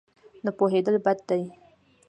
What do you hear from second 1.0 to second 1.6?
بد دی.